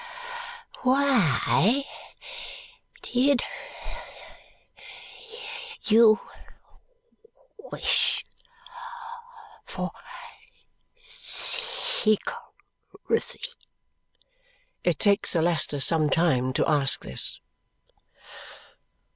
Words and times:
"Why 0.81 1.85
did 3.03 3.43
you 5.83 6.19
wish 7.59 8.25
for 9.63 9.91
secrecy?" 11.03 12.09
It 14.83 14.97
takes 14.97 15.29
Sir 15.29 15.43
Leicester 15.43 15.79
some 15.79 16.09
time 16.09 16.51
to 16.53 16.65
ask 16.67 17.01
this. 17.03 17.39